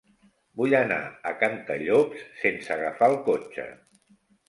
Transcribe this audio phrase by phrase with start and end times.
[0.61, 3.71] Vull anar a Cantallops sense agafar el cotxe.